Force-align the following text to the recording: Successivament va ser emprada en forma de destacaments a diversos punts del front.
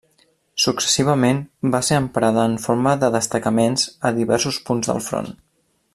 Successivament 0.61 1.41
va 1.75 1.81
ser 1.89 1.99
emprada 2.03 2.47
en 2.53 2.57
forma 2.65 2.95
de 3.05 3.13
destacaments 3.17 3.87
a 4.11 4.15
diversos 4.21 4.59
punts 4.71 4.91
del 4.95 5.07
front. 5.11 5.35